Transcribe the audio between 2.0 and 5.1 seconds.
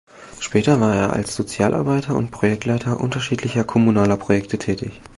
und Projektleiter unterschiedlicher kommunaler Projekte tätig.